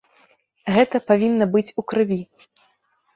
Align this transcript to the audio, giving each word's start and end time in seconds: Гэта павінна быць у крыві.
Гэта 0.75 1.01
павінна 1.11 1.47
быць 1.57 1.73
у 1.83 1.83
крыві. 1.91 2.17